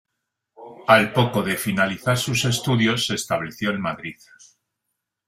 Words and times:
Al 0.93 1.13
poco 1.13 1.43
de 1.43 1.57
finalizar 1.57 2.17
sus 2.17 2.45
estudios 2.45 3.05
se 3.05 3.13
estableció 3.13 3.69
en 3.69 3.81
Madrid. 3.81 4.17